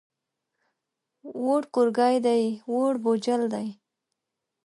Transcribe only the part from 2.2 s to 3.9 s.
دی، ووړ بوجل دی.